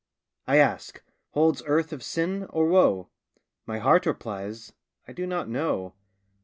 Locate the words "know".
5.47-5.93